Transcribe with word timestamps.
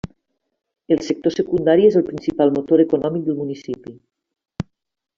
El 0.95 1.03
sector 1.07 1.35
secundari 1.35 1.87
és 1.91 1.99
el 2.01 2.05
principal 2.09 2.57
motor 2.57 2.85
econòmic 2.87 3.31
del 3.31 3.41
municipi. 3.45 3.99